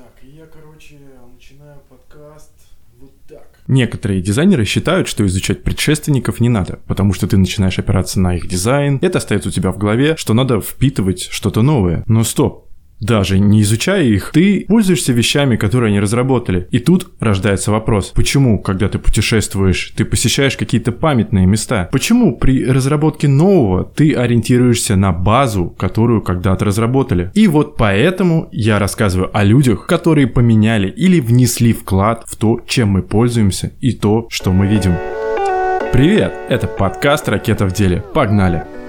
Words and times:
Так, 0.00 0.22
я, 0.22 0.46
короче, 0.46 0.96
начинаю 1.30 1.78
подкаст 1.90 2.52
вот 2.98 3.12
так. 3.28 3.60
Некоторые 3.68 4.22
дизайнеры 4.22 4.64
считают, 4.64 5.08
что 5.08 5.26
изучать 5.26 5.62
предшественников 5.62 6.40
не 6.40 6.48
надо, 6.48 6.78
потому 6.86 7.12
что 7.12 7.26
ты 7.26 7.36
начинаешь 7.36 7.78
опираться 7.78 8.18
на 8.18 8.36
их 8.36 8.48
дизайн, 8.48 8.98
это 9.02 9.18
остается 9.18 9.50
у 9.50 9.52
тебя 9.52 9.72
в 9.72 9.76
голове, 9.76 10.16
что 10.16 10.32
надо 10.32 10.62
впитывать 10.62 11.28
что-то 11.30 11.60
новое. 11.60 12.02
Но 12.06 12.24
стоп, 12.24 12.69
даже 13.00 13.38
не 13.38 13.62
изучая 13.62 14.04
их, 14.04 14.30
ты 14.32 14.64
пользуешься 14.68 15.12
вещами, 15.12 15.56
которые 15.56 15.88
они 15.88 16.00
разработали. 16.00 16.68
И 16.70 16.78
тут 16.78 17.08
рождается 17.18 17.72
вопрос, 17.72 18.12
почему, 18.14 18.58
когда 18.58 18.88
ты 18.88 18.98
путешествуешь, 18.98 19.92
ты 19.96 20.04
посещаешь 20.04 20.56
какие-то 20.56 20.92
памятные 20.92 21.46
места? 21.46 21.88
Почему 21.90 22.36
при 22.36 22.64
разработке 22.64 23.28
нового 23.28 23.84
ты 23.84 24.12
ориентируешься 24.12 24.96
на 24.96 25.12
базу, 25.12 25.74
которую 25.78 26.22
когда-то 26.22 26.66
разработали? 26.66 27.30
И 27.34 27.46
вот 27.48 27.76
поэтому 27.76 28.48
я 28.52 28.78
рассказываю 28.78 29.30
о 29.36 29.42
людях, 29.44 29.86
которые 29.86 30.26
поменяли 30.26 30.88
или 30.88 31.20
внесли 31.20 31.72
вклад 31.72 32.24
в 32.26 32.36
то, 32.36 32.60
чем 32.66 32.90
мы 32.90 33.02
пользуемся 33.02 33.72
и 33.80 33.92
то, 33.92 34.26
что 34.30 34.52
мы 34.52 34.66
видим. 34.66 34.94
Привет, 35.92 36.34
это 36.48 36.66
подкаст 36.66 37.28
«Ракета 37.28 37.66
в 37.66 37.72
деле». 37.72 38.04
Погнали! 38.14 38.79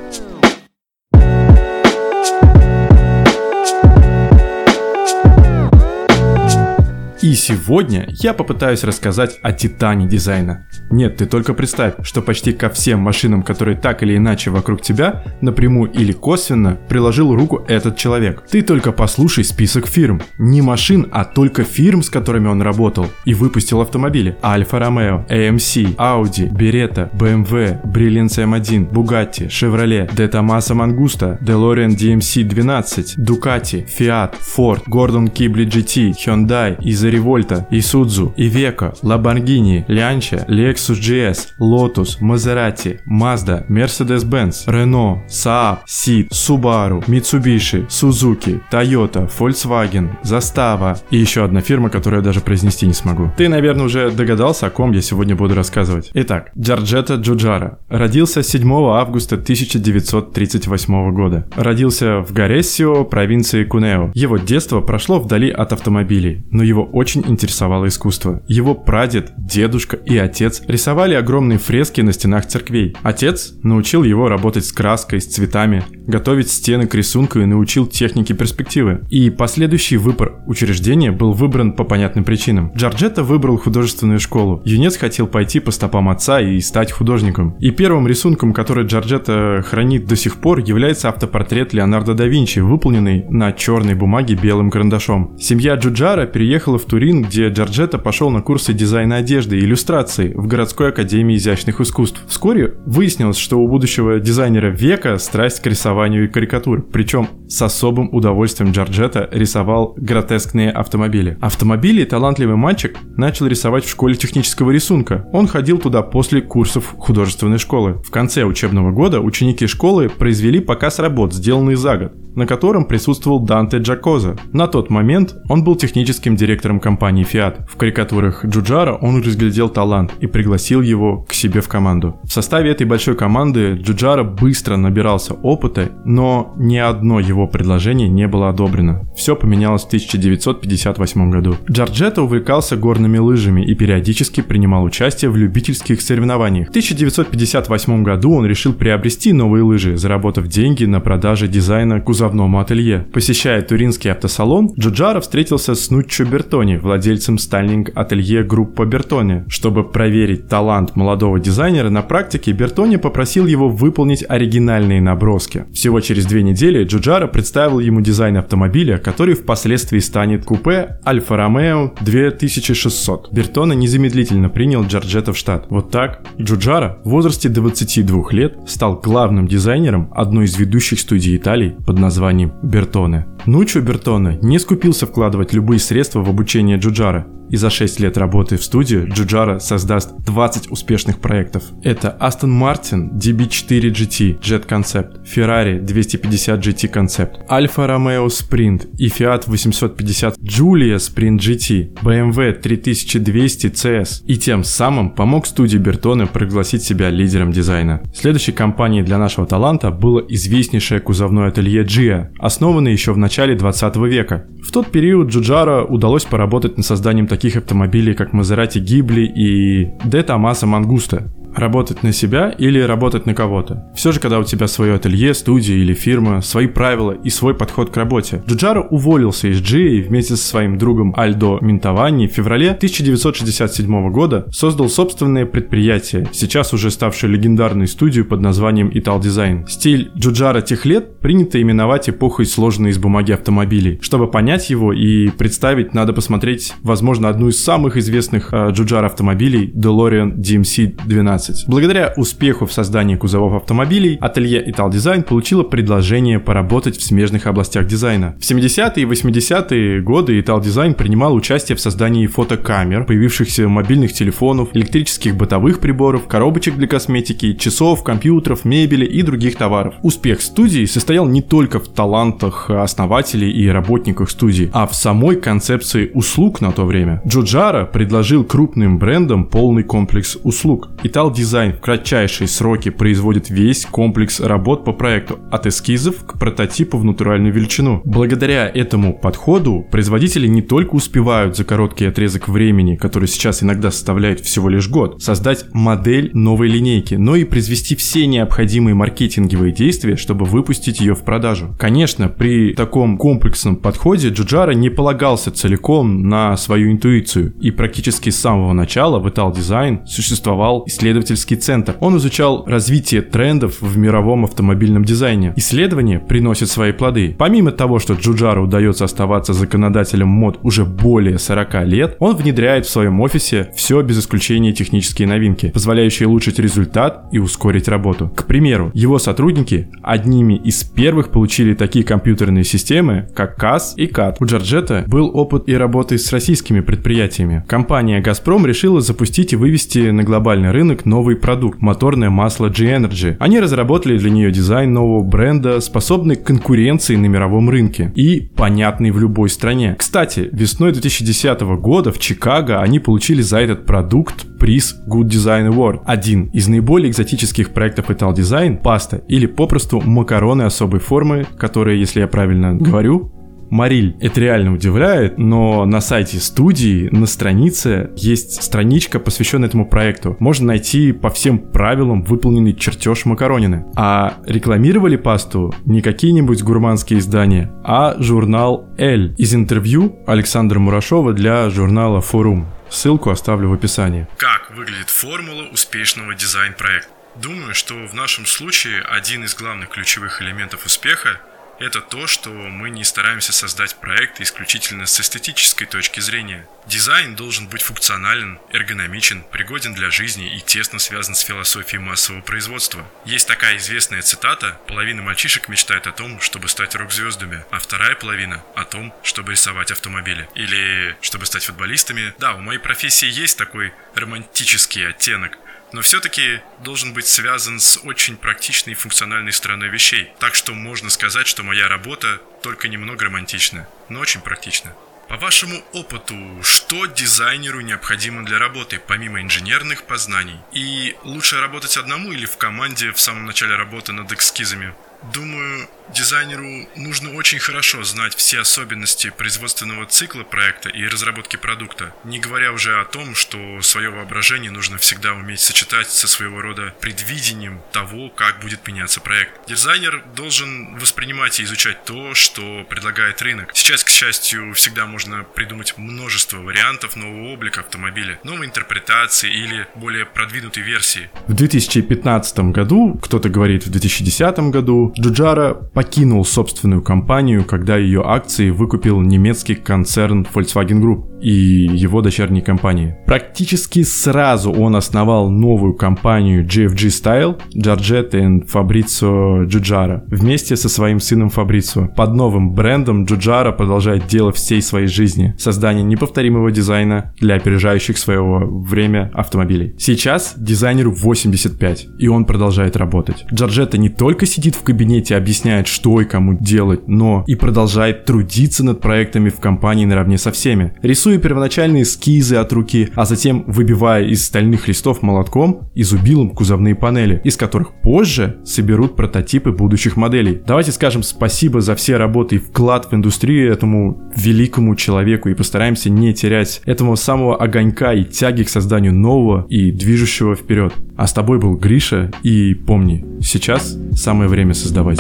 Сегодня 7.52 8.08
я 8.10 8.34
попытаюсь 8.34 8.84
рассказать 8.86 9.38
о 9.41 9.52
титане 9.52 10.08
дизайна. 10.08 10.66
Нет, 10.90 11.18
ты 11.18 11.26
только 11.26 11.54
представь, 11.54 11.96
что 12.02 12.22
почти 12.22 12.54
ко 12.54 12.70
всем 12.70 13.00
машинам, 13.00 13.44
которые 13.44 13.76
так 13.76 14.04
или 14.04 14.16
иначе 14.16 14.52
вокруг 14.52 14.82
тебя, 14.82 15.24
напрямую 15.41 15.91
или 15.91 16.14
косвенно 16.14 16.77
приложил 16.88 17.36
руку 17.36 17.66
этот 17.68 17.98
человек. 17.98 18.44
Ты 18.50 18.62
только 18.62 18.94
послушай 18.94 19.44
список 19.44 19.88
фирм. 19.88 20.22
Не 20.38 20.62
машин, 20.62 21.08
а 21.12 21.26
только 21.26 21.64
фирм, 21.64 22.04
с 22.04 22.10
которыми 22.10 22.48
он 22.48 22.62
работал 22.62 23.08
и 23.26 23.34
выпустил 23.34 23.82
автомобили. 23.82 24.38
Альфа 24.41 24.80
Ромео, 24.80 25.26
AMC, 25.30 25.96
Audi, 25.98 26.49
Beretta, 26.49 27.10
BMW, 27.13 27.82
Brilliance 27.84 28.38
M1, 28.38 28.90
Bugatti, 28.90 29.49
Chevrolet, 29.49 30.10
De 30.15 30.27
Tomaso 30.27 30.74
Mangusta, 30.74 31.38
DeLorean 31.41 31.96
DMC 31.96 32.43
12, 32.43 33.18
Ducati, 33.18 33.86
Fiat, 33.86 34.36
Ford, 34.40 34.84
Gordon 34.88 35.27
Kibli 35.27 35.65
GT, 35.65 36.13
Hyundai, 36.13 36.77
Izeri 36.82 37.20
Revolta, 37.41 37.67
Isuzu, 37.71 38.34
Iveco, 38.37 38.91
Lamborghini, 39.03 39.84
Lancia, 39.87 40.45
Lexus 40.47 40.99
GS, 40.99 41.53
Lotus, 41.59 42.17
Maserati, 42.21 42.99
Mazda, 43.05 43.65
Mercedes-Benz, 43.70 44.65
Renault, 44.67 45.20
Saab, 45.27 45.79
Seat, 45.85 46.27
Subaru, 46.31 47.03
Mitsubishi, 47.07 47.85
Suzuki, 47.89 48.59
Toyota, 48.71 49.27
Volkswagen, 49.27 50.09
Zastava 50.23 50.97
и 51.09 51.17
еще 51.17 51.43
одна 51.43 51.62
фирма, 51.62 51.89
которую 51.89 52.21
я 52.21 52.25
даже 52.25 52.41
произнести 52.41 52.87
не 52.87 52.93
смогу. 52.93 53.31
Ты, 53.37 53.49
наверное, 53.49 53.85
уже 53.85 54.12
догадался, 54.12 54.67
о 54.67 54.69
ком 54.69 54.91
я 54.91 55.01
сегодня 55.01 55.35
буду 55.35 55.55
рассказывать. 55.55 56.12
Итак, 56.13 56.51
Джорджета 56.57 57.15
Джуджара. 57.15 57.79
Родился 57.89 58.43
7 58.43 58.71
августа 58.91 59.35
1938 59.35 61.12
года. 61.13 61.47
Родился 61.55 62.19
в 62.19 62.34
Горессио, 62.34 63.03
провинции 63.05 63.63
Кунео. 63.63 64.12
Его 64.13 64.38
детство 64.38 64.81
прошло 64.81 65.19
вдали 65.19 65.50
от 65.50 65.73
автомобилей, 65.73 66.45
но 66.51 66.63
его 66.63 66.84
очень 66.84 67.21
интересовало 67.28 67.88
искусство. 67.88 68.41
Его 68.47 68.75
прадед, 68.75 69.31
дедушка 69.38 69.97
и 69.97 70.18
отец 70.18 70.62
рисовали 70.68 71.16
огромные 71.16 71.59
фрески 71.59 72.02
на 72.02 72.14
стенах 72.14 72.47
церквей. 72.47 72.96
Отец 73.03 73.53
научил 73.64 74.03
его 74.03 74.30
работать 74.30 74.66
с 74.66 74.72
краской, 74.72 75.22
с 75.22 75.25
цветами, 75.25 75.84
готовить 76.08 76.50
стены 76.50 76.88
к 76.88 76.96
рисунку 76.96 77.40
и 77.40 77.46
научил 77.46 77.88
технике 77.88 78.34
перспективы. 78.34 79.02
И 79.09 79.30
последующий 79.30 79.97
выбор 79.97 80.42
учреждения 80.47 81.12
был 81.12 81.34
выбран 81.34 81.74
по 81.74 81.84
понятным 81.84 82.24
причинам. 82.24 82.72
Джорджетто 82.75 83.24
выбрал 83.24 83.58
художественную 83.58 84.19
школу. 84.19 84.62
Юнец 84.66 84.97
хотел 84.97 85.28
пойти 85.28 85.59
по 85.59 85.72
стопам 85.72 86.09
отца 86.09 86.40
и 86.40 86.59
стать 86.59 86.92
художником. 86.92 87.56
И 87.59 87.72
первым 87.72 88.08
рисунком, 88.08 88.53
который 88.53 88.86
Джорджетто 88.86 89.64
хранит 89.68 90.06
до 90.06 90.16
сих 90.16 90.38
пор, 90.38 90.60
является 90.60 91.10
автопортрет 91.10 91.74
Леонардо 91.74 92.14
да 92.14 92.26
Винчи, 92.26 92.60
выполненный 92.60 93.26
на 93.30 93.52
черной 93.52 93.96
бумаге 93.96 94.36
белым 94.36 94.70
карандашом. 94.70 95.38
Семья 95.40 95.76
Джуджара 95.76 96.26
переехала 96.26 96.78
в 96.78 96.86
Турин, 96.86 97.11
где 97.20 97.50
Джорджетто 97.50 97.98
пошел 97.98 98.30
на 98.30 98.42
курсы 98.42 98.72
дизайна 98.74 99.18
одежды 99.18 99.58
и 99.58 99.66
иллюстрации 99.66 100.34
в 100.34 100.48
городской 100.48 100.90
академии 100.90 101.36
изящных 101.36 101.82
искусств. 101.82 102.24
Вскоре 102.28 102.76
выяснилось, 102.86 103.38
что 103.38 103.58
у 103.58 103.68
будущего 103.68 104.20
дизайнера 104.22 104.68
века 104.68 105.18
страсть 105.18 105.60
к 105.60 105.68
рисованию 105.68 106.24
и 106.24 106.28
карикатур, 106.28 106.82
причем 106.82 107.28
с 107.50 107.62
особым 107.62 108.14
удовольствием 108.14 108.72
Джорджетто 108.72 109.28
рисовал 109.34 109.94
гротескные 109.98 110.72
автомобили. 110.72 111.38
Автомобили 111.42 112.06
талантливый 112.06 112.56
мальчик 112.56 112.98
начал 113.18 113.48
рисовать 113.48 113.84
в 113.84 113.90
школе 113.90 114.16
технического 114.16 114.72
рисунка. 114.72 115.28
Он 115.34 115.48
ходил 115.48 115.78
туда 115.78 116.02
после 116.04 116.42
курсов 116.42 116.96
художественной 116.98 117.58
школы. 117.58 118.02
В 118.06 118.12
конце 118.12 118.46
учебного 118.46 118.92
года 118.92 119.20
ученики 119.20 119.68
школы 119.68 120.08
произвели 120.08 120.62
показ 120.62 121.00
работ, 121.00 121.34
сделанные 121.34 121.76
за 121.76 121.98
год 121.98 122.14
на 122.36 122.48
котором 122.48 122.86
присутствовал 122.86 123.40
Данте 123.40 123.78
Джакоза. 123.78 124.38
На 124.54 124.68
тот 124.68 124.90
момент 124.90 125.36
он 125.50 125.64
был 125.64 125.76
техническим 125.76 126.36
директором 126.36 126.80
компании 126.80 127.00
Fiat. 127.01 127.67
В 127.67 127.78
карикатурах 127.78 128.45
Джуджара 128.45 128.94
он 128.94 129.22
разглядел 129.22 129.69
талант 129.69 130.13
и 130.19 130.28
пригласил 130.28 130.81
его 130.81 131.23
к 131.23 131.34
себе 131.34 131.62
в 131.62 131.67
команду. 131.67 132.19
В 132.23 132.31
составе 132.31 132.72
этой 132.72 132.85
большой 132.85 133.16
команды 133.16 133.73
Джуджара 133.73 134.23
быстро 134.23 134.78
набирался 134.78 135.34
опыта, 135.34 135.89
но 136.06 136.53
ни 136.57 136.78
одно 136.78 137.19
его 137.19 137.47
предложение 137.47 138.07
не 138.07 138.28
было 138.28 138.50
одобрено. 138.50 139.01
Все 139.16 139.35
поменялось 139.35 139.84
в 139.84 139.88
1958 139.88 141.31
году. 141.31 141.56
Джорджетто 141.69 142.23
увлекался 142.23 142.75
горными 142.78 143.18
лыжами 143.18 143.66
и 143.66 143.73
периодически 143.75 144.41
принимал 144.41 144.83
участие 144.83 145.31
в 145.31 145.38
любительских 145.38 146.01
соревнованиях. 146.01 146.68
В 146.68 146.69
1958 146.69 148.03
году 148.03 148.33
он 148.33 148.45
решил 148.45 148.73
приобрести 148.73 149.33
новые 149.33 149.63
лыжи, 149.63 149.97
заработав 149.97 150.47
деньги 150.47 150.85
на 150.85 151.00
продаже 151.00 151.47
дизайна 151.47 152.00
кузовному 152.01 152.59
ателье. 152.59 153.07
Посещая 153.13 153.62
туринский 153.62 154.12
автосалон, 154.12 154.72
Джуджаро 154.78 155.22
встретился 155.22 155.75
с 155.75 155.89
Нуччо 155.89 156.25
Бертони, 156.25 156.75
владельцем 156.91 157.38
стайлинг-ателье 157.38 158.44
группа 158.44 158.85
Бертони. 158.85 159.46
Чтобы 159.47 159.90
проверить 159.90 160.50
талант 160.50 160.97
молодого 160.97 161.40
дизайнера 161.40 161.90
на 161.90 162.02
практике, 162.02 162.52
Бертони 162.52 162.97
попросил 162.97 163.47
его 163.47 163.69
выполнить 163.69 164.25
оригинальные 164.28 165.00
наброски. 165.00 165.63
Всего 165.74 166.01
через 166.01 166.25
две 166.25 166.44
недели 166.44 166.84
Джуджаро 166.84 167.30
представил 167.30 167.80
ему 167.80 168.01
дизайн 168.01 168.35
автомобиля, 168.35 168.97
который 168.97 169.35
впоследствии 169.35 170.00
станет 170.00 170.44
купе 170.44 171.00
Альфа 171.07 171.38
Ромео 171.38 171.94
2600. 172.01 173.31
Бертони 173.31 173.75
незамедлительно 173.75 174.50
принял 174.50 174.84
Джорджетто 174.84 175.31
в 175.31 175.38
штат. 175.38 175.68
Вот 175.69 175.91
так 175.91 176.25
Джуджаро 176.38 176.97
в 177.06 177.09
возрасте 177.09 177.47
22 177.47 178.31
лет 178.31 178.57
стал 178.68 179.00
главным 179.00 179.47
дизайнером 179.47 180.12
одной 180.13 180.44
из 180.44 180.57
ведущих 180.57 181.00
студий 181.00 181.38
Италии 181.38 181.78
под 181.85 182.00
названием 182.00 182.51
Бертоне. 182.62 183.28
Нучо 183.46 183.80
Бертоне 183.80 184.38
не 184.41 184.59
скупился 184.59 185.07
вкладывать 185.07 185.53
любые 185.53 185.80
средства 185.80 186.22
в 186.22 186.30
обучение 186.30 186.78
Джуджара 186.81 187.28
и 187.51 187.57
за 187.57 187.69
6 187.69 188.00
лет 188.00 188.17
работы 188.17 188.57
в 188.57 188.63
студии 188.63 189.06
Джуджара 189.06 189.59
создаст 189.59 190.16
20 190.25 190.72
успешных 190.72 191.19
проектов. 191.19 191.63
Это 191.84 192.17
Aston 192.19 192.50
Martin 192.50 193.12
DB4 193.13 193.91
GT 193.91 194.39
Jet 194.39 194.67
Concept, 194.67 195.25
Ferrari 195.25 195.79
250 195.79 196.59
GT 196.59 196.91
Concept, 196.91 197.47
Alfa 197.50 197.88
Romeo 197.88 198.28
Sprint 198.28 198.95
и 198.97 199.07
Fiat 199.07 199.44
850 199.47 200.38
Giulia 200.38 200.95
Sprint 200.95 201.39
GT, 201.39 201.94
BMW 202.01 202.53
3200 202.53 203.68
CS 203.68 204.23
и 204.25 204.38
тем 204.38 204.63
самым 204.63 205.09
помог 205.09 205.45
студии 205.45 205.78
Бертоне 205.78 206.28
пригласить 206.28 206.83
себя 206.83 207.09
лидером 207.09 207.51
дизайна. 207.51 208.01
Следующей 208.13 208.53
компанией 208.53 209.03
для 209.03 209.18
нашего 209.18 209.45
таланта 209.45 209.91
было 209.91 210.23
известнейшее 210.29 211.01
кузовное 211.01 211.50
ателье 211.50 211.83
Gia, 211.83 212.29
основанное 212.39 212.94
еще 212.94 213.12
в 213.12 213.18
начале 213.18 213.56
20 213.56 213.95
века. 213.97 214.47
В 214.63 214.72
тот 214.72 214.91
период 214.91 215.29
Джуджара 215.29 215.83
удалось 215.83 216.23
поработать 216.23 216.78
над 216.78 216.86
созданием 216.86 217.27
таких 217.27 217.41
автомобилей, 217.50 218.14
как 218.14 218.34
Maserati 218.34 218.80
Ghibli 218.80 219.26
и 219.26 219.86
De 220.04 220.24
Tomaso 220.24 220.66
Mangusta 220.66 221.30
работать 221.56 222.03
на 222.03 222.12
себя 222.12 222.50
или 222.50 222.80
работать 222.80 223.25
на 223.25 223.33
кого-то. 223.33 223.86
Все 223.95 224.12
же, 224.12 224.19
когда 224.19 224.39
у 224.39 224.44
тебя 224.44 224.68
свое 224.68 224.95
ателье, 224.95 225.33
студия 225.33 225.75
или 225.75 225.94
фирма, 225.94 226.42
свои 226.42 226.68
правила 226.68 227.12
и 227.12 227.30
свой 227.30 227.53
подход 227.53 227.89
к 227.89 227.98
работе. 227.98 228.44
Джуджаро 228.48 228.88
уволился 228.89 229.48
из 229.48 229.62
G 229.62 229.98
и 229.98 230.01
вместе 230.01 230.36
со 230.36 230.48
своим 230.48 230.77
другом 230.77 231.13
Альдо 231.15 231.59
Минтовани 231.62 232.27
в 232.27 232.31
феврале 232.31 232.71
1967 232.71 234.12
года 234.12 234.48
создал 234.51 234.89
собственное 234.89 235.45
предприятие, 235.45 236.27
сейчас 236.31 236.74
уже 236.74 236.92
ставшее 236.92 237.31
легендарной 237.31 237.88
студию 237.88 238.25
под 238.25 238.42
названием 238.42 238.89
Ital 238.89 239.19
Design. 239.19 239.68
Стиль 239.68 240.12
Джуджара 240.18 240.62
тех 240.62 240.86
лет 240.86 241.19
принято 241.19 241.62
именовать 241.62 242.09
эпохой 242.09 242.45
сложной 242.45 242.92
из 242.92 242.97
бумаги 242.97 243.31
автомобилей. 243.31 244.00
Чтобы 244.01 244.30
понять 244.30 244.69
его 244.69 244.94
и 244.94 245.30
представить, 245.30 245.94
надо 245.94 246.13
посмотреть, 246.13 246.74
возможно, 246.81 247.30
одну 247.30 247.50
из 247.50 247.63
самых 247.63 247.97
известных 247.97 248.54
э, 248.54 248.69
Джуджара 248.71 249.07
автомобилей 249.07 249.71
DeLorean 249.75 250.36
DMC-12. 250.36 251.41
2012. 251.42 251.68
Благодаря 251.68 252.14
успеху 252.18 252.66
в 252.66 252.74
создании 252.74 253.16
кузовов 253.16 253.54
автомобилей, 253.54 254.18
ателье 254.22 254.64
Ital 254.66 254.90
Design 254.90 255.24
получило 255.24 255.64
предложение 255.64 256.40
поработать 256.40 256.98
в 256.98 257.04
смежных 257.04 257.48
областях 257.48 257.88
дизайна. 257.88 258.36
В 258.40 258.44
70-е 258.44 259.04
и 259.04 259.06
80-е 259.06 260.02
годы 260.02 260.40
Ital 260.40 260.62
Design 260.62 260.94
принимал 260.94 261.34
участие 261.34 261.76
в 261.76 261.82
создании 261.82 262.28
фотокамер, 262.28 263.06
появившихся 263.06 263.68
мобильных 263.68 264.14
телефонов, 264.14 264.70
электрических 264.74 265.36
бытовых 265.36 265.80
приборов, 265.80 266.28
коробочек 266.28 266.76
для 266.76 266.88
косметики, 266.88 267.54
часов, 267.54 268.04
компьютеров, 268.04 268.66
мебели 268.66 269.06
и 269.06 269.22
других 269.22 269.56
товаров. 269.56 269.96
Успех 270.04 270.42
студии 270.42 270.86
состоял 270.86 271.28
не 271.28 271.42
только 271.42 271.80
в 271.80 271.88
талантах 271.88 272.70
основателей 272.70 273.52
и 273.52 273.68
работниках 273.68 274.30
студии, 274.30 274.70
а 274.74 274.88
в 274.88 274.96
самой 274.96 275.36
концепции 275.38 276.12
услуг 276.14 276.62
на 276.62 276.72
то 276.72 276.86
время. 276.86 277.22
Джуджара 277.26 277.86
предложил 277.86 278.44
крупным 278.44 279.00
брендам 279.00 279.46
полный 279.46 279.84
комплекс 279.84 280.38
услуг. 280.44 280.90
Ital 281.04 281.31
Design 281.33 281.78
в 281.78 281.81
кратчайшие 281.81 282.48
сроки 282.48 282.89
производит 282.89 283.50
весь 283.50 283.86
комплекс 283.86 284.39
работ 284.39 284.86
по 284.86 284.94
проекту, 284.94 285.39
от 285.51 285.68
эскизов 285.68 286.25
к 286.25 286.39
прототипу 286.39 286.98
в 286.98 287.04
натуральную 287.04 287.54
величину. 287.54 288.01
Благодаря 288.04 288.69
этому 288.69 289.18
подходу 289.18 289.86
производители 289.89 290.48
не 290.48 290.62
только 290.62 290.95
успевают 290.95 291.57
за 291.57 291.63
короткий 291.63 292.06
отрезок 292.06 292.48
времени, 292.48 292.95
который 292.95 293.28
сейчас 293.28 293.63
иногда 293.63 293.92
составляет 293.92 294.39
всего 294.42 294.69
лишь 294.69 294.89
год, 294.89 295.22
создать 295.22 295.66
модель 295.74 296.31
новой 296.33 296.68
линейки, 296.68 297.16
но 297.16 297.36
и 297.36 297.44
произвести 297.44 297.95
все 297.95 298.28
необходимые 298.28 298.95
маркетинговые 298.95 299.74
действия, 299.74 300.16
чтобы 300.16 300.45
выпустить 300.45 301.00
ее 301.00 301.16
в 301.16 301.24
продажу. 301.24 301.75
Конечно, 301.80 302.28
при 302.28 302.74
таком 302.74 303.18
комплексном 303.18 303.75
подходе 303.75 304.30
Джуджара 304.30 304.72
не 304.72 304.89
полагался 304.89 305.51
целиком 305.51 306.28
на 306.28 306.57
свою 306.57 306.92
интуицию, 306.92 307.54
и 307.60 307.72
практически 307.72 308.30
с 308.30 308.39
самого 308.39 308.74
начала 308.74 309.19
в 309.19 309.28
Ital 309.28 309.54
Design 309.54 310.06
существовал 310.06 310.83
исследовательский 310.88 311.20
центр. 311.21 311.95
Он 312.00 312.18
изучал 312.18 312.63
развитие 312.65 313.21
трендов 313.21 313.81
в 313.81 313.97
мировом 313.97 314.45
автомобильном 314.45 315.06
дизайне. 315.06 315.53
Исследования 315.56 316.19
приносят 316.19 316.69
свои 316.69 316.91
плоды. 316.91 317.35
Помимо 317.38 317.71
того, 317.71 318.00
что 318.00 318.13
Джуджару 318.13 318.63
удается 318.63 319.06
оставаться 319.06 319.53
законодателем 319.53 320.27
мод 320.27 320.59
уже 320.63 320.85
более 320.85 321.39
40 321.39 321.85
лет, 321.85 322.15
он 322.19 322.35
внедряет 322.35 322.85
в 322.85 322.89
своем 322.89 323.19
офисе 323.21 323.71
все 323.75 324.01
без 324.01 324.19
исключения 324.19 324.73
технические 324.73 325.27
новинки, 325.27 325.69
позволяющие 325.69 326.27
улучшить 326.27 326.59
результат 326.59 327.25
и 327.31 327.39
ускорить 327.39 327.88
работу. 327.88 328.31
К 328.35 328.45
примеру, 328.45 328.91
его 328.94 329.19
сотрудники 329.19 329.89
одними 330.01 330.56
из 330.56 330.83
первых 330.83 331.31
получили 331.31 331.73
такие 331.73 332.03
компьютерные 332.06 332.63
системы, 332.63 333.29
как 333.35 333.62
CAS 333.62 333.94
и 333.95 334.07
CAD. 334.07 334.38
У 334.39 334.45
Джорджета 334.45 335.03
был 335.07 335.31
опыт 335.33 335.68
и 335.68 335.73
работы 335.73 336.18
с 336.18 336.31
российскими 336.31 336.79
предприятиями. 336.79 337.63
Компания 337.68 338.21
«Газпром» 338.21 338.65
решила 338.65 339.01
запустить 339.01 339.53
и 339.53 339.56
вывести 339.56 340.09
на 340.09 340.23
глобальный 340.23 340.71
рынок 340.71 341.06
новый 341.12 341.36
продукт– 341.36 341.81
моторное 341.81 342.30
масло 342.30 342.69
G-Energy. 342.69 343.36
Они 343.38 343.60
разработали 343.60 344.18
для 344.18 344.31
нее 344.31 344.50
дизайн 344.50 344.94
нового 344.94 345.22
бренда, 345.22 345.81
способный 345.81 346.38
к 346.38 346.46
конкуренции 346.46 347.18
на 347.18 347.25
мировом 347.25 347.69
рынке 347.69 348.13
и 348.16 348.50
понятный 348.56 349.12
в 349.12 349.19
любой 349.19 349.50
стране. 349.50 349.98
Кстати, 350.00 350.48
весной 350.54 350.94
2010 350.94 351.62
года 351.81 352.13
в 352.13 352.19
Чикаго 352.19 352.80
они 352.80 353.00
получили 353.00 353.42
за 353.42 353.60
этот 353.60 353.86
продукт 353.86 354.58
приз 354.58 354.96
Good 355.06 355.28
Design 355.28 355.69
Award. 355.69 356.04
Один 356.06 356.46
из 356.54 356.69
наиболее 356.69 357.12
экзотических 357.12 357.72
проектов 357.72 358.10
Ital 358.10 358.34
Design– 358.34 358.81
паста 358.81 359.18
или 359.28 359.48
попросту 359.48 360.00
макароны 360.00 360.62
особой 360.62 361.02
формы, 361.02 361.46
которые, 361.57 362.00
если 362.00 362.22
я 362.22 362.28
правильно 362.28 362.74
говорю, 362.74 363.34
Мариль. 363.71 364.18
Это 364.19 364.39
реально 364.39 364.73
удивляет, 364.73 365.38
но 365.38 365.85
на 365.85 366.01
сайте 366.01 366.39
студии, 366.39 367.09
на 367.12 367.25
странице 367.25 368.12
есть 368.18 368.62
страничка, 368.62 369.19
посвященная 369.19 369.69
этому 369.69 369.88
проекту. 369.88 370.35
Можно 370.39 370.68
найти 370.68 371.13
по 371.13 371.29
всем 371.29 371.57
правилам 371.57 372.21
выполненный 372.21 372.73
чертеж 372.73 373.25
макаронины. 373.25 373.85
А 373.95 374.35
рекламировали 374.45 375.15
пасту 375.15 375.73
не 375.85 376.01
какие-нибудь 376.01 376.62
гурманские 376.63 377.19
издания, 377.19 377.71
а 377.83 378.15
журнал 378.19 378.89
«Эль». 378.97 379.33
Из 379.38 379.56
интервью 379.56 380.19
Александра 380.27 380.77
Мурашова 380.77 381.33
для 381.33 381.69
журнала 381.69 382.21
«Форум». 382.21 382.68
Ссылку 382.89 383.29
оставлю 383.29 383.69
в 383.69 383.73
описании. 383.73 384.27
Как 384.35 384.69
выглядит 384.75 385.09
формула 385.09 385.63
успешного 385.71 386.35
дизайн-проекта? 386.35 387.09
Думаю, 387.41 387.73
что 387.73 387.94
в 387.94 388.13
нашем 388.13 388.45
случае 388.45 389.01
один 389.03 389.45
из 389.45 389.56
главных 389.56 389.88
ключевых 389.88 390.41
элементов 390.41 390.85
успеха 390.85 391.39
это 391.79 392.01
то, 392.01 392.27
что 392.27 392.50
мы 392.50 392.89
не 392.89 393.03
стараемся 393.03 393.53
создать 393.53 393.95
проект 393.95 394.39
исключительно 394.41 395.06
с 395.06 395.19
эстетической 395.19 395.85
точки 395.85 396.19
зрения. 396.19 396.68
Дизайн 396.85 397.35
должен 397.35 397.68
быть 397.68 397.81
функционален, 397.81 398.59
эргономичен, 398.71 399.44
пригоден 399.51 399.94
для 399.94 400.09
жизни 400.09 400.56
и 400.56 400.62
тесно 400.62 401.00
связан 401.00 401.35
с 401.35 401.41
философией 401.41 402.01
массового 402.01 402.41
производства. 402.41 403.09
Есть 403.25 403.47
такая 403.47 403.77
известная 403.77 404.21
цитата 404.21 404.79
«Половина 404.88 405.21
мальчишек 405.21 405.68
мечтает 405.69 406.07
о 406.07 406.12
том, 406.12 406.39
чтобы 406.39 406.68
стать 406.68 406.95
рок-звездами, 406.95 407.65
а 407.71 407.79
вторая 407.79 408.15
половина– 408.15 408.63
о 408.75 408.85
том, 408.85 409.13
чтобы 409.23 409.51
рисовать 409.51 409.91
автомобили». 409.91 410.47
Или 410.56 411.15
«чтобы 411.21 411.45
стать 411.45 411.65
футболистами». 411.65 412.33
Да, 412.38 412.56
у 412.56 412.62
моей 412.62 412.79
профессии 412.79 413.27
есть 413.27 413.57
такой 413.57 413.94
романтический 414.15 415.07
оттенок– 415.07 415.57
но 415.92 416.02
все-таки 416.02 416.62
должен 416.80 417.14
быть 417.14 417.28
связан 417.28 417.80
с 417.80 417.98
очень 418.04 418.38
практичной 418.38 418.94
и 418.94 418.96
функциональной 418.96 419.52
стороной 419.52 419.90
вещей. 419.90 420.32
Так 420.40 420.56
что 420.56 420.74
можно 420.74 421.10
сказать, 421.10 421.48
что 421.48 421.64
моя 421.64 421.88
работа 421.88 422.42
только 422.62 422.88
немного 422.88 423.26
романтична, 423.26 423.88
но 424.10 424.20
очень 424.20 424.42
практична. 424.42 424.96
По 425.28 425.38
вашему 425.38 425.82
опыту, 425.94 426.36
что 426.62 427.06
дизайнеру 427.06 427.80
необходимо 427.80 428.44
для 428.44 428.60
работы, 428.60 429.00
помимо 429.00 429.42
инженерных 429.42 430.04
познаний? 430.04 430.60
И 430.74 431.16
лучше 431.24 431.62
работать 431.62 431.96
одному 431.96 432.34
или 432.34 432.46
в 432.46 432.58
команде 432.58 433.12
в 433.14 433.20
самом 433.20 433.46
начале 433.46 433.76
работы 433.76 434.12
над 434.12 434.30
эскизами? 434.34 434.94
Думаю, 435.34 435.90
дизайнеру 436.13 436.88
нужно 436.96 437.34
очень 437.34 437.60
хорошо 437.60 438.04
знать 438.04 438.36
все 438.36 438.62
особенности 438.62 439.30
производственного 439.30 440.06
цикла 440.06 440.44
проекта 440.44 440.90
и 440.90 441.08
разработки 441.08 441.58
продукта, 441.58 442.13
не 442.24 442.40
говоря 442.40 442.72
уже 442.72 443.00
о 443.00 443.06
том, 443.06 443.36
что 443.36 443.81
свое 443.81 444.10
воображение 444.10 444.72
нужно 444.72 444.98
всегда 444.98 445.34
уметь 445.34 445.60
сочетать 445.60 446.10
со 446.10 446.28
своего 446.28 446.62
рода 446.62 446.94
предвидением 447.00 447.81
того, 447.92 448.30
как 448.30 448.60
будет 448.62 448.88
меняться 448.88 449.22
проект. 449.22 449.68
Дизайнер 449.68 450.24
должен 450.36 450.98
воспринимать 450.98 451.60
и 451.60 451.63
изучать 451.63 452.04
то, 452.06 452.34
что 452.34 452.86
предлагает 452.90 453.42
рынок. 453.42 453.72
Сейчас, 453.74 454.04
к 454.04 454.10
счастью, 454.10 454.74
всегда 454.74 455.06
можно 455.06 455.44
придумать 455.44 455.98
множество 455.98 456.57
вариантов 456.57 457.16
нового 457.16 457.54
облика 457.54 457.81
автомобиля, 457.81 458.40
новой 458.44 458.68
интерпретации 458.68 459.52
или 459.52 459.88
более 459.96 460.25
продвинутой 460.25 460.84
версии. 460.84 461.30
В 461.48 461.54
2015 461.54 462.60
году, 462.72 463.19
кто-то 463.22 463.50
говорит 463.50 463.86
в 463.86 463.90
2010 463.90 464.60
году, 464.72 465.14
Джуджара 465.18 465.74
покинул 466.01 466.44
собственную 466.44 467.03
компанию, 467.03 467.63
когда 467.63 467.95
ее 467.95 468.24
акции 468.25 468.71
выкупил 468.71 469.21
немецкий 469.21 469.75
концерн 469.75 470.48
Volkswagen 470.51 471.00
Group 471.00 471.31
и 471.42 471.52
его 471.52 472.22
дочерние 472.22 472.62
компании. 472.62 473.16
Практически 473.26 474.04
сразу 474.04 474.71
он 474.71 474.95
основал 474.95 475.50
новую 475.50 475.94
компанию 475.94 476.66
GFG 476.66 477.07
Style, 477.07 477.62
Giorgetto 477.76 478.38
и 478.38 478.64
Fabrizio 478.66 479.66
Giugiara, 479.66 480.24
вместе 480.28 480.76
со 480.76 480.90
своим 480.90 481.19
сыном 481.19 481.50
Фабрицио. 481.50 482.07
Под 482.07 482.33
новым 482.33 482.74
брендом 482.74 483.26
Giugiara 483.26 483.71
продолжает 483.71 484.28
дело 484.28 484.52
всей 484.52 484.81
своей 484.81 485.07
жизни– 485.07 485.56
создание 485.57 486.04
неповторимого 486.04 486.71
дизайна 486.71 487.33
для 487.40 487.56
опережающих 487.56 488.18
своего 488.18 488.60
время 488.60 489.31
автомобилей. 489.33 489.95
Сейчас 489.98 490.54
дизайнеру 490.57 491.12
85, 491.12 492.07
и 492.19 492.28
он 492.28 492.45
продолжает 492.45 492.95
работать. 492.95 493.45
Giorgetto 493.52 493.98
не 493.98 494.10
только 494.10 494.45
сидит 494.45 494.76
в 494.76 494.83
кабинете 494.83 495.36
объясняет, 495.36 495.88
что 495.88 496.21
и 496.21 496.26
кому 496.26 496.57
делать, 496.60 497.07
но 497.07 497.44
и 497.48 497.56
продолжает 497.56 498.26
трудиться 498.26 498.83
над 498.83 499.02
проектами 499.02 499.50
в 499.50 499.60
компании 499.60 500.06
наравне 500.06 500.38
со 500.38 500.52
всеми. 500.52 500.94
Рисует 501.02 501.31
рисуя 501.31 501.40
первоначальные 501.40 502.04
эскизы 502.04 502.56
от 502.56 502.73
руки, 502.73 503.09
а 503.16 503.26
затем 503.26 503.64
выбивая 503.68 504.26
из 504.26 504.45
стальных 504.45 504.88
листов 504.88 505.21
молотком 505.21 505.90
и 505.95 506.04
зубилом 506.04 506.50
кузовные 506.50 506.95
панели, 506.95 507.40
из 507.45 507.56
которых 507.56 507.94
позже 508.02 508.57
соберут 508.66 509.16
прототипы 509.16 509.71
будущих 509.71 510.18
моделей. 510.18 510.61
Давайте 510.66 510.92
скажем 510.92 511.23
спасибо 511.23 511.80
за 511.80 511.95
все 511.95 512.17
работы 512.17 512.55
и 512.55 512.59
вклад 512.59 513.09
в 513.09 513.15
индустрию 513.15 513.71
этому 513.71 514.21
великому 514.35 514.95
человеку 514.95 515.47
и 515.50 515.53
постараемся 515.53 516.09
не 516.09 516.33
терять 516.33 516.81
этого 516.85 517.15
самого 517.15 517.55
огонька 517.55 518.13
и 518.13 518.25
тяги 518.25 518.63
к 518.63 518.69
созданию 518.69 519.13
нового 519.13 519.65
и 519.69 519.91
движущего 519.91 520.55
вперед. 520.55 520.93
А 521.15 521.27
с 521.27 521.33
тобой 521.33 521.59
был 521.59 521.75
Гриша, 521.75 522.31
и 522.43 522.73
помни, 522.73 523.23
сейчас 523.41 523.97
самое 524.15 524.50
время 524.50 524.73
создавать. 524.73 525.19